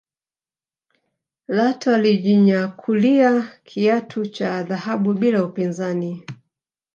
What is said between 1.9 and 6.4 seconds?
alijinyakulia kiatu cha dhahabu bila upinzani